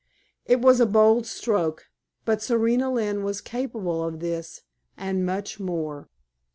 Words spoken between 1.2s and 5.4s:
stroke, but Serena Lynne was capable of this, and